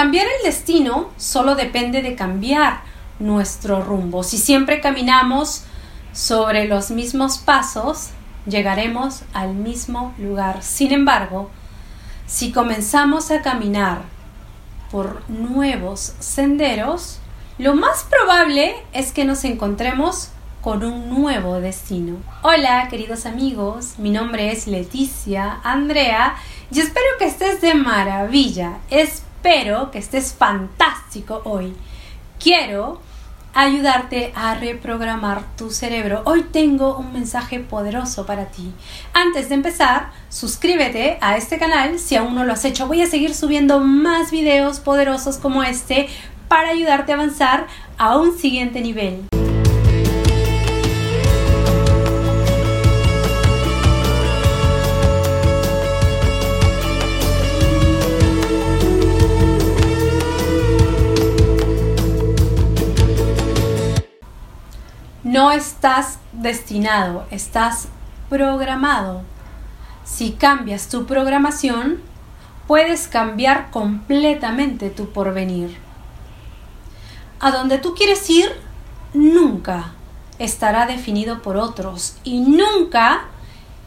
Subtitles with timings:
[0.00, 2.80] Cambiar el destino solo depende de cambiar
[3.18, 4.22] nuestro rumbo.
[4.22, 5.64] Si siempre caminamos
[6.14, 8.08] sobre los mismos pasos,
[8.46, 10.62] llegaremos al mismo lugar.
[10.62, 11.50] Sin embargo,
[12.26, 14.00] si comenzamos a caminar
[14.90, 17.18] por nuevos senderos,
[17.58, 20.30] lo más probable es que nos encontremos
[20.62, 22.16] con un nuevo destino.
[22.40, 26.36] Hola queridos amigos, mi nombre es Leticia Andrea
[26.72, 28.78] y espero que estés de maravilla,
[29.42, 31.74] espero que estés fantástico hoy.
[32.38, 33.00] Quiero
[33.54, 36.20] ayudarte a reprogramar tu cerebro.
[36.26, 38.70] Hoy tengo un mensaje poderoso para ti.
[39.14, 42.86] Antes de empezar, suscríbete a este canal si aún no lo has hecho.
[42.86, 46.08] Voy a seguir subiendo más videos poderosos como este
[46.48, 49.39] para ayudarte a avanzar a un siguiente nivel.
[65.52, 67.88] Estás destinado, estás
[68.28, 69.22] programado.
[70.04, 72.00] Si cambias tu programación,
[72.68, 75.76] puedes cambiar completamente tu porvenir.
[77.40, 78.48] A donde tú quieres ir,
[79.12, 79.92] nunca
[80.38, 83.24] estará definido por otros y nunca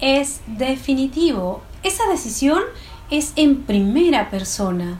[0.00, 1.62] es definitivo.
[1.82, 2.62] Esa decisión
[3.10, 4.98] es en primera persona.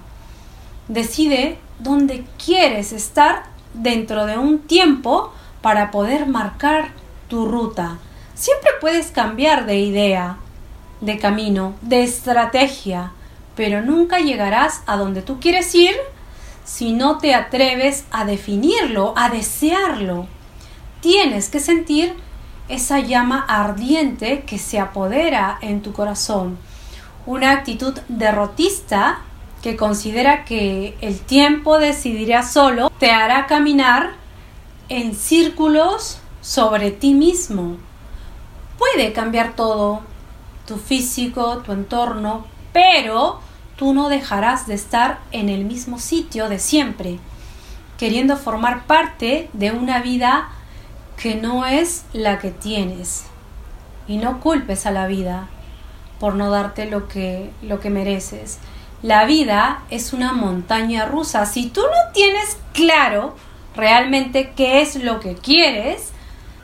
[0.88, 6.91] Decide dónde quieres estar dentro de un tiempo para poder marcar
[7.28, 7.98] tu ruta.
[8.34, 10.39] Siempre puedes cambiar de idea,
[11.00, 13.12] de camino, de estrategia,
[13.55, 15.94] pero nunca llegarás a donde tú quieres ir
[16.64, 20.27] si no te atreves a definirlo, a desearlo.
[21.00, 22.14] Tienes que sentir
[22.69, 26.58] esa llama ardiente que se apodera en tu corazón.
[27.27, 29.19] Una actitud derrotista
[29.62, 34.19] que considera que el tiempo decidirá solo te hará caminar
[34.91, 37.77] en círculos sobre ti mismo.
[38.76, 40.03] Puede cambiar todo,
[40.66, 43.41] tu físico, tu entorno, pero
[43.76, 47.19] tú no dejarás de estar en el mismo sitio de siempre,
[47.98, 50.48] queriendo formar parte de una vida
[51.16, 53.25] que no es la que tienes.
[54.09, 55.48] Y no culpes a la vida
[56.19, 58.59] por no darte lo que, lo que mereces.
[59.03, 61.47] La vida es una montaña rusa.
[61.47, 63.36] Si tú no tienes claro
[63.80, 66.12] realmente qué es lo que quieres.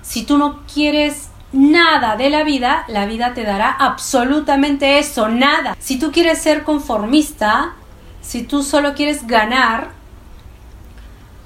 [0.03, 5.77] Si tú no quieres nada de la vida, la vida te dará absolutamente eso, nada.
[5.81, 7.75] Si tú quieres ser conformista,
[8.21, 9.91] si tú solo quieres ganar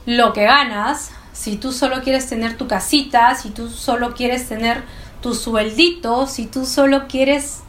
[0.06, 4.82] lo que ganas, si tú solo quieres tener tu casita, si tú solo quieres tener
[5.22, 7.60] tu sueldito, si tú solo quieres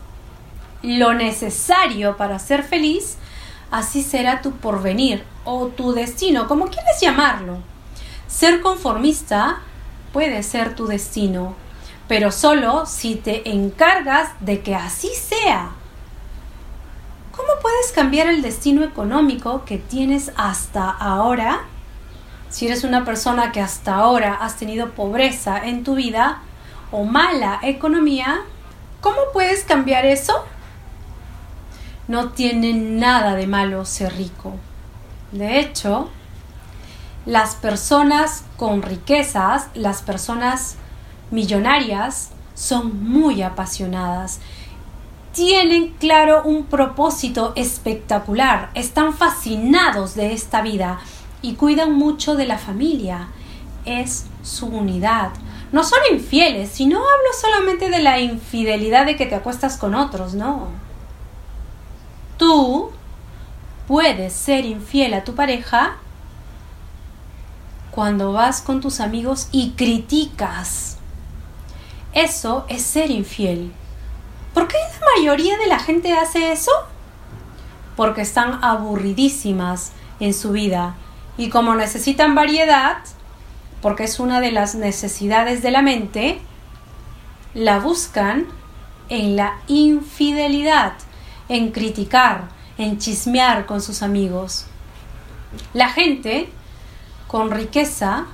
[0.81, 3.17] lo necesario para ser feliz,
[3.69, 7.70] así será tu porvenir o tu destino, como quieres llamarlo.
[8.31, 9.59] Ser conformista
[10.13, 11.53] puede ser tu destino,
[12.07, 15.71] pero solo si te encargas de que así sea.
[17.35, 21.65] ¿Cómo puedes cambiar el destino económico que tienes hasta ahora?
[22.49, 26.39] Si eres una persona que hasta ahora has tenido pobreza en tu vida
[26.89, 28.43] o mala economía,
[29.01, 30.45] ¿cómo puedes cambiar eso?
[32.07, 34.55] No tiene nada de malo ser rico.
[35.33, 36.09] De hecho,
[37.25, 40.75] las personas con riquezas, las personas
[41.29, 44.39] millonarias, son muy apasionadas.
[45.33, 50.99] Tienen claro un propósito espectacular, están fascinados de esta vida
[51.41, 53.27] y cuidan mucho de la familia.
[53.85, 55.31] Es su unidad.
[55.71, 59.95] No son infieles, y no hablo solamente de la infidelidad de que te acuestas con
[59.95, 60.67] otros, no.
[62.37, 62.91] Tú
[63.87, 65.97] puedes ser infiel a tu pareja
[67.91, 70.97] cuando vas con tus amigos y criticas.
[72.13, 73.71] Eso es ser infiel.
[74.53, 76.71] ¿Por qué la mayoría de la gente hace eso?
[77.95, 80.95] Porque están aburridísimas en su vida
[81.37, 82.97] y como necesitan variedad,
[83.81, 86.39] porque es una de las necesidades de la mente,
[87.53, 88.47] la buscan
[89.09, 90.93] en la infidelidad,
[91.49, 94.65] en criticar, en chismear con sus amigos.
[95.73, 96.49] La gente
[97.31, 98.25] con riqueza,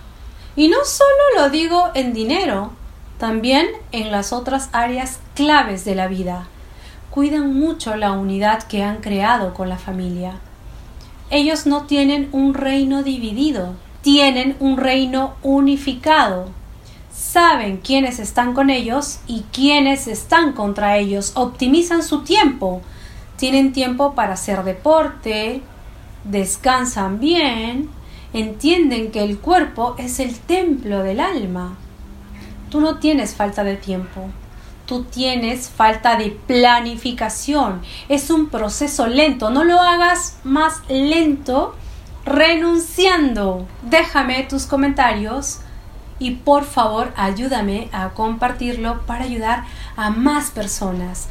[0.55, 2.71] y no solo lo digo en dinero,
[3.19, 6.47] también en las otras áreas claves de la vida.
[7.11, 10.39] Cuidan mucho la unidad que han creado con la familia.
[11.29, 16.49] Ellos no tienen un reino dividido, tienen un reino unificado.
[17.11, 21.33] Saben quiénes están con ellos y quiénes están contra ellos.
[21.35, 22.81] Optimizan su tiempo.
[23.35, 25.61] Tienen tiempo para hacer deporte,
[26.23, 27.91] descansan bien,
[28.39, 31.77] entienden que el cuerpo es el templo del alma.
[32.69, 34.29] Tú no tienes falta de tiempo,
[34.85, 37.81] tú tienes falta de planificación.
[38.09, 41.75] Es un proceso lento, no lo hagas más lento
[42.25, 43.67] renunciando.
[43.83, 45.59] Déjame tus comentarios
[46.19, 49.63] y por favor ayúdame a compartirlo para ayudar
[49.95, 51.29] a más personas.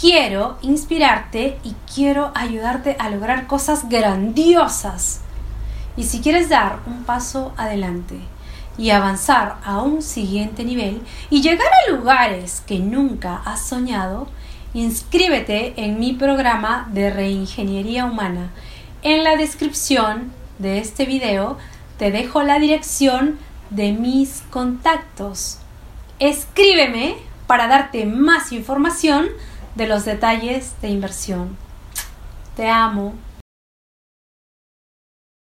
[0.00, 5.22] Quiero inspirarte y quiero ayudarte a lograr cosas grandiosas.
[5.98, 8.20] Y si quieres dar un paso adelante
[8.78, 14.28] y avanzar a un siguiente nivel y llegar a lugares que nunca has soñado,
[14.74, 18.50] inscríbete en mi programa de reingeniería humana.
[19.02, 20.30] En la descripción
[20.60, 21.58] de este video
[21.98, 23.36] te dejo la dirección
[23.70, 25.58] de mis contactos.
[26.20, 27.16] Escríbeme
[27.48, 29.26] para darte más información
[29.74, 31.56] de los detalles de inversión.
[32.54, 33.14] Te amo.